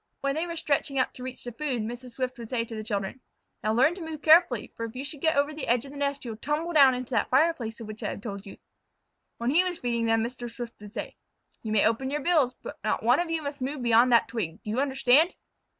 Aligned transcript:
When 0.21 0.33
they 0.33 0.47
were 0.47 0.55
stretching 0.55 0.97
up 0.97 1.13
to 1.13 1.21
reach 1.21 1.43
the 1.43 1.51
food, 1.51 1.83
Mrs. 1.83 2.13
Swift 2.13 2.39
would 2.39 2.49
say 2.49 2.65
to 2.65 2.73
the 2.73 2.83
children: 2.83 3.21
"Now 3.63 3.73
learn 3.73 3.93
to 3.93 4.01
move 4.01 4.23
carefully, 4.23 4.73
for 4.75 4.83
if 4.85 4.95
you 4.95 5.05
should 5.05 5.21
get 5.21 5.35
over 5.37 5.53
the 5.53 5.67
edge 5.67 5.85
of 5.85 5.91
the 5.91 5.97
nest 5.99 6.25
you 6.25 6.31
will 6.31 6.39
tumble 6.39 6.73
down 6.73 6.95
into 6.95 7.11
that 7.11 7.29
fireplace 7.29 7.79
of 7.79 7.85
which 7.85 8.01
I 8.01 8.09
have 8.09 8.21
told 8.21 8.47
you." 8.47 8.57
When 9.37 9.51
he 9.51 9.63
was 9.63 9.77
feeding 9.77 10.07
them 10.07 10.23
Mr. 10.23 10.49
Swift 10.49 10.81
would 10.81 10.95
say: 10.95 11.17
"You 11.61 11.71
may 11.71 11.85
open 11.85 12.09
your 12.09 12.21
bills, 12.21 12.55
but 12.63 12.79
not 12.83 13.03
one 13.03 13.19
of 13.19 13.29
you 13.29 13.43
must 13.43 13.61
move 13.61 13.83
beyond 13.83 14.11
that 14.11 14.27
twig. 14.27 14.63
Do 14.63 14.71
you 14.71 14.79
understand?" 14.79 15.35